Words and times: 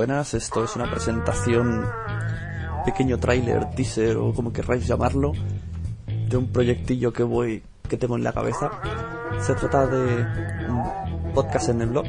Buenas, 0.00 0.32
esto 0.32 0.64
es 0.64 0.76
una 0.76 0.90
presentación, 0.90 1.84
pequeño 2.86 3.18
tráiler, 3.18 3.68
teaser 3.76 4.16
o 4.16 4.32
como 4.32 4.50
querráis 4.50 4.86
llamarlo, 4.86 5.32
de 6.26 6.36
un 6.38 6.46
proyectillo 6.50 7.12
que 7.12 7.22
voy, 7.22 7.62
que 7.86 7.98
tengo 7.98 8.16
en 8.16 8.24
la 8.24 8.32
cabeza. 8.32 8.70
Se 9.40 9.52
trata 9.52 9.86
de 9.86 10.24
un 10.70 11.34
podcast 11.34 11.68
en 11.68 11.82
el 11.82 11.90
blog, 11.90 12.06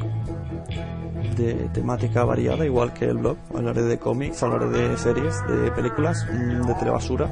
de 1.35 1.53
temática 1.73 2.23
variada, 2.23 2.65
igual 2.65 2.93
que 2.93 3.09
el 3.09 3.17
blog. 3.17 3.35
Hablaré 3.53 3.81
de 3.81 3.99
cómics, 3.99 4.41
hablaré 4.41 4.69
de 4.69 4.97
series, 4.97 5.45
de 5.49 5.69
películas, 5.71 6.25
mm, 6.31 6.61
de 6.61 6.73
telebasura, 6.75 7.27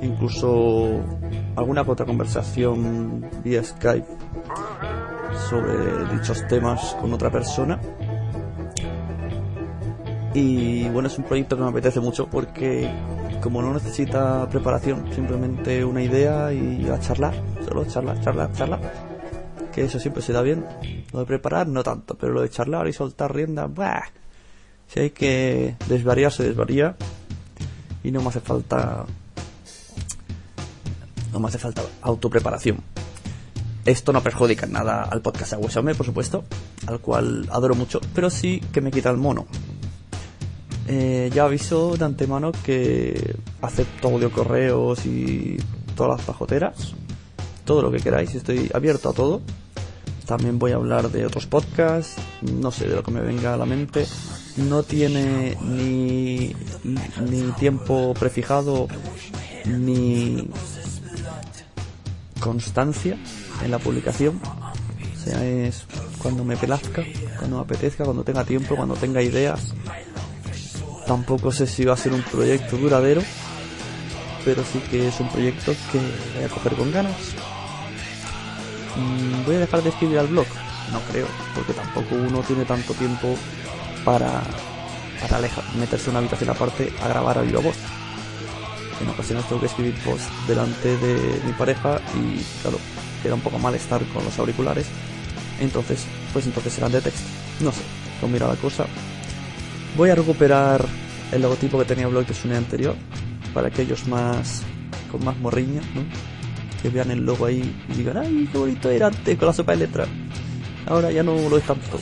incluso 0.00 1.00
alguna 1.56 1.82
otra 1.82 2.06
conversación 2.06 3.28
vía 3.42 3.64
Skype 3.64 4.06
sobre 5.50 6.14
dichos 6.14 6.46
temas 6.46 6.96
con 7.00 7.12
otra 7.12 7.32
persona. 7.32 7.80
Y 10.40 10.88
bueno, 10.90 11.08
es 11.08 11.18
un 11.18 11.24
proyecto 11.24 11.56
que 11.56 11.62
me 11.64 11.68
apetece 11.70 11.98
mucho 11.98 12.28
porque 12.28 12.88
como 13.42 13.60
no 13.60 13.74
necesita 13.74 14.48
preparación, 14.48 15.12
simplemente 15.12 15.84
una 15.84 16.00
idea 16.00 16.52
y 16.52 16.88
a 16.88 17.00
charlar, 17.00 17.34
solo 17.64 17.84
charlar, 17.86 18.20
charlar, 18.20 18.52
charlar, 18.52 18.80
que 19.74 19.82
eso 19.82 19.98
siempre 19.98 20.22
se 20.22 20.32
da 20.32 20.40
bien. 20.42 20.64
Lo 21.12 21.18
de 21.18 21.26
preparar 21.26 21.66
no 21.66 21.82
tanto, 21.82 22.14
pero 22.16 22.34
lo 22.34 22.42
de 22.42 22.50
charlar 22.50 22.86
y 22.86 22.92
soltar 22.92 23.34
rienda, 23.34 23.66
¡buah! 23.66 24.04
Si 24.86 25.00
hay 25.00 25.10
que 25.10 25.74
desvariar, 25.88 26.30
se 26.30 26.44
desvaría 26.44 26.94
y 28.04 28.12
no 28.12 28.22
me 28.22 28.28
hace 28.28 28.38
falta 28.38 29.06
no 31.32 31.40
me 31.40 31.48
hace 31.48 31.58
falta 31.58 31.82
autopreparación. 32.00 32.78
Esto 33.84 34.12
no 34.12 34.22
perjudica 34.22 34.66
nada 34.66 35.02
al 35.02 35.20
podcast 35.20 35.54
Aguasame, 35.54 35.96
por 35.96 36.06
supuesto, 36.06 36.44
al 36.86 37.00
cual 37.00 37.48
adoro 37.50 37.74
mucho, 37.74 38.00
pero 38.14 38.30
sí 38.30 38.60
que 38.72 38.80
me 38.80 38.92
quita 38.92 39.10
el 39.10 39.16
mono. 39.16 39.48
Eh, 40.90 41.30
ya 41.34 41.44
aviso 41.44 41.98
de 41.98 42.04
antemano 42.06 42.50
que 42.50 43.36
acepto 43.60 44.08
audio 44.08 44.32
correos 44.32 45.04
y 45.04 45.58
todas 45.94 46.16
las 46.16 46.26
pajoteras, 46.26 46.94
todo 47.66 47.82
lo 47.82 47.90
que 47.90 47.98
queráis, 47.98 48.34
estoy 48.34 48.70
abierto 48.72 49.10
a 49.10 49.12
todo. 49.12 49.42
También 50.24 50.58
voy 50.58 50.72
a 50.72 50.76
hablar 50.76 51.10
de 51.10 51.26
otros 51.26 51.46
podcasts, 51.46 52.16
no 52.42 52.70
sé, 52.70 52.88
de 52.88 52.96
lo 52.96 53.02
que 53.02 53.10
me 53.10 53.20
venga 53.20 53.52
a 53.52 53.56
la 53.58 53.66
mente. 53.66 54.06
No 54.56 54.82
tiene 54.82 55.56
ni, 55.62 56.54
ni 56.84 57.42
tiempo 57.58 58.14
prefijado 58.18 58.88
ni 59.66 60.48
constancia 62.40 63.18
en 63.62 63.70
la 63.70 63.78
publicación. 63.78 64.40
O 65.14 65.20
sea, 65.20 65.44
es 65.44 65.84
cuando 66.18 66.44
me 66.44 66.56
pelazca, 66.56 67.04
cuando 67.38 67.56
me 67.56 67.62
apetezca, 67.62 68.04
cuando 68.04 68.24
tenga 68.24 68.44
tiempo, 68.44 68.76
cuando 68.76 68.94
tenga 68.94 69.20
ideas. 69.22 69.74
Tampoco 71.08 71.50
sé 71.50 71.66
si 71.66 71.86
va 71.86 71.94
a 71.94 71.96
ser 71.96 72.12
un 72.12 72.20
proyecto 72.20 72.76
duradero, 72.76 73.22
pero 74.44 74.62
sí 74.62 74.78
que 74.90 75.08
es 75.08 75.18
un 75.20 75.28
proyecto 75.30 75.72
que 75.90 75.98
voy 76.36 76.44
a 76.44 76.48
coger 76.50 76.74
con 76.74 76.92
ganas. 76.92 77.16
Mm, 78.94 79.46
¿Voy 79.46 79.56
a 79.56 79.60
dejar 79.60 79.82
de 79.82 79.88
escribir 79.88 80.18
al 80.18 80.26
blog? 80.26 80.46
No 80.92 81.00
creo, 81.10 81.26
porque 81.54 81.72
tampoco 81.72 82.14
uno 82.14 82.40
tiene 82.42 82.66
tanto 82.66 82.92
tiempo 82.92 83.34
para, 84.04 84.42
para 85.22 85.48
meterse 85.78 86.04
en 86.04 86.10
una 86.10 86.18
habitación 86.18 86.50
aparte 86.50 86.92
a 87.02 87.08
grabar 87.08 87.38
a 87.38 87.42
viva 87.42 87.60
voz. 87.60 87.76
En 89.00 89.08
ocasiones 89.08 89.46
tengo 89.46 89.60
que 89.60 89.68
escribir 89.68 89.94
post 90.04 90.28
delante 90.46 90.94
de 90.98 91.40
mi 91.46 91.52
pareja 91.52 92.02
y 92.14 92.42
claro, 92.60 92.78
queda 93.22 93.34
un 93.34 93.40
poco 93.40 93.58
mal 93.58 93.74
estar 93.74 94.04
con 94.08 94.24
los 94.24 94.38
auriculares. 94.38 94.86
Entonces, 95.58 96.04
pues 96.34 96.44
entonces 96.44 96.74
serán 96.74 96.92
de 96.92 97.00
texto. 97.00 97.26
No 97.60 97.72
sé, 97.72 97.80
cómo 98.20 98.36
irá 98.36 98.46
la 98.46 98.56
cosa. 98.56 98.84
Voy 99.96 100.10
a 100.10 100.14
recuperar 100.14 100.84
el 101.32 101.42
logotipo 101.42 101.78
que 101.78 101.84
tenía 101.84 102.06
Blog 102.06 102.26
de 102.26 102.34
Sune 102.34 102.56
anterior 102.56 102.94
para 103.52 103.68
aquellos 103.68 104.06
más 104.06 104.62
con 105.10 105.24
más 105.24 105.36
morriña. 105.38 105.80
Que 106.82 106.90
vean 106.90 107.10
el 107.10 107.24
logo 107.24 107.46
ahí 107.46 107.74
y 107.88 107.92
digan, 107.92 108.18
ay, 108.18 108.48
qué 108.52 108.58
bonito 108.58 108.88
era 108.88 109.08
antes 109.08 109.36
con 109.36 109.48
la 109.48 109.52
sopa 109.52 109.72
de 109.72 109.78
letra. 109.78 110.06
Ahora 110.86 111.10
ya 111.10 111.22
no 111.22 111.34
lo 111.48 111.58
es 111.58 111.64
tanto, 111.64 111.98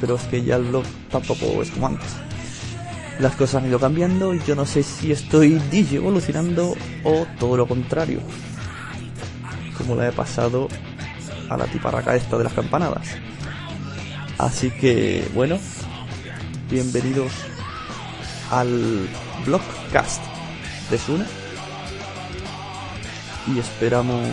pero 0.00 0.16
es 0.16 0.22
que 0.22 0.42
ya 0.42 0.56
el 0.56 0.64
blog 0.64 0.84
tampoco 1.10 1.62
es 1.62 1.70
como 1.70 1.88
antes. 1.88 2.08
Las 3.18 3.36
cosas 3.36 3.62
han 3.62 3.68
ido 3.68 3.78
cambiando 3.78 4.34
y 4.34 4.40
yo 4.40 4.56
no 4.56 4.64
sé 4.64 4.82
si 4.82 5.12
estoy 5.12 5.60
evolucionando 5.92 6.74
o 7.04 7.26
todo 7.38 7.56
lo 7.56 7.66
contrario. 7.66 8.20
Como 9.76 9.94
le 9.94 10.08
he 10.08 10.12
pasado 10.12 10.68
a 11.48 11.56
la 11.56 11.66
tiparraca 11.66 12.16
esta 12.16 12.38
de 12.38 12.44
las 12.44 12.52
campanadas. 12.54 13.06
Así 14.38 14.70
que, 14.70 15.28
bueno, 15.34 15.58
bienvenidos 16.70 17.30
al 18.60 19.08
Blogcast 19.44 20.22
de 20.90 20.98
Suna. 20.98 21.26
Y 23.54 23.58
esperamos, 23.58 24.26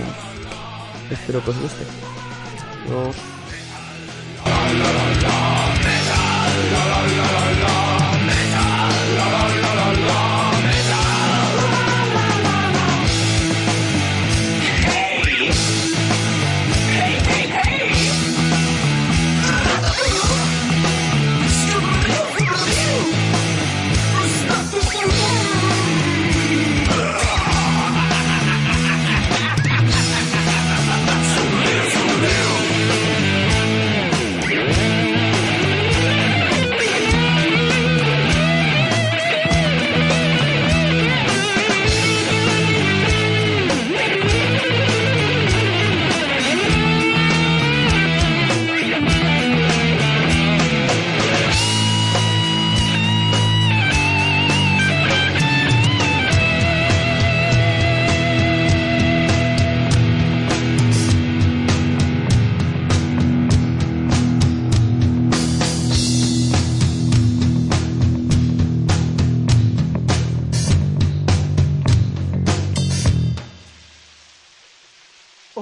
espero 1.09 1.43
que 1.43 1.49
os 1.49 1.59
guste. 1.59 1.85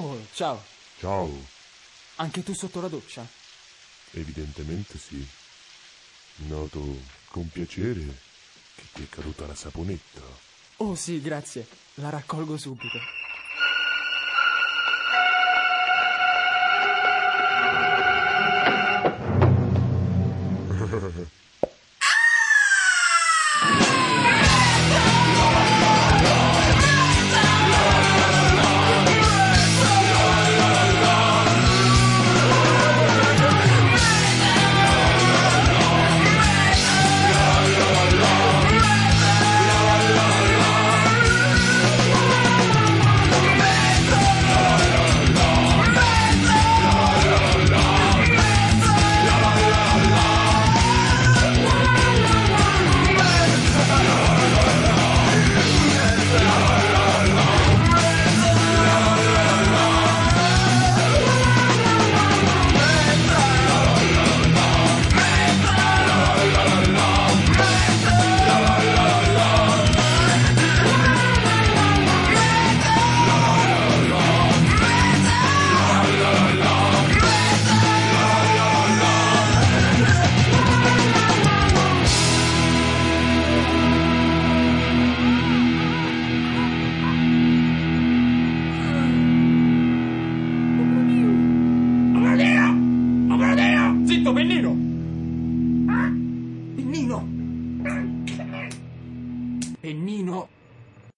Oh, 0.02 0.18
ciao. 0.34 0.64
Ciao, 0.98 1.30
Anche 2.16 2.42
tu 2.42 2.54
sotto 2.54 2.80
la 2.82 2.88
doccia? 2.88 3.26
evidentemente 4.12 4.98
sì. 4.98 5.26
Noto 6.48 7.02
con 7.28 7.48
piacere 7.50 8.00
che 8.76 8.84
ti 8.94 9.04
è 9.04 9.10
caduta 9.10 9.46
la 9.46 9.56
saponetta. 9.56 10.22
Oh 10.78 10.96
sì, 10.96 11.22
grazie. 11.22 11.68
La 11.96 12.10
raccolgo 12.10 12.56
subito. 12.58 12.98